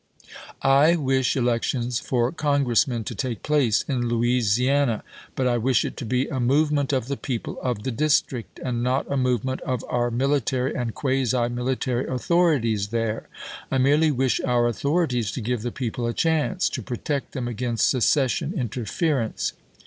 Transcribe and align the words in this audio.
I 0.63 0.95
wish 0.95 1.35
elections 1.37 1.99
for 1.99 2.31
Congressmen 2.31 3.03
to 3.03 3.13
take 3.13 3.43
place 3.43 3.83
in 3.87 4.01
Loui 4.01 4.39
siana; 4.39 5.03
but 5.35 5.45
I 5.45 5.59
wish 5.59 5.85
it 5.85 5.95
to 5.97 6.05
be 6.05 6.25
a 6.27 6.39
movement 6.39 6.91
of 6.91 7.07
the 7.07 7.15
people 7.15 7.59
of 7.61 7.83
the 7.83 7.91
district, 7.91 8.57
and 8.65 8.81
not 8.81 9.05
a 9.11 9.15
movement 9.15 9.61
of 9.61 9.85
our 9.89 10.09
military 10.09 10.73
and 10.75 10.95
quasi 10.95 11.47
military 11.49 12.07
authorities 12.07 12.87
there. 12.87 13.27
I 13.71 13.77
merely 13.77 14.09
wish 14.09 14.39
our 14.41 14.67
authorities 14.67 15.29
to 15.33 15.39
give 15.39 15.61
the 15.61 15.71
people 15.71 16.07
a 16.07 16.13
chance— 16.13 16.67
to 16.71 16.81
protect 16.81 17.33
them 17.33 17.47
against 17.47 17.85
seces 17.93 18.29
sion 18.31 18.55
interference. 18.57 19.53